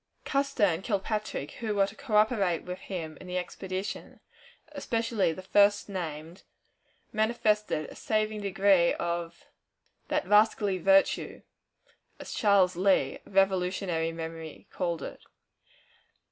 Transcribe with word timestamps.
Custer 0.25 0.63
and 0.63 0.83
Kilpatrick, 0.83 1.51
who 1.61 1.75
were 1.75 1.85
to 1.85 1.95
coöperate 1.95 2.63
with 2.63 2.79
him 2.79 3.19
in 3.21 3.27
the 3.27 3.37
expedition, 3.37 4.19
especially 4.69 5.31
the 5.31 5.43
first 5.43 5.89
named, 5.89 6.41
manifested 7.13 7.87
a 7.87 7.93
saving 7.95 8.41
degree 8.41 8.95
of 8.95 9.45
"that 10.07 10.25
rascally 10.27 10.79
virtue," 10.79 11.43
as 12.19 12.33
Charles 12.33 12.75
Lee, 12.75 13.19
of 13.27 13.35
Revolutionary 13.35 14.11
memory, 14.11 14.65
called 14.71 15.03
it. 15.03 15.21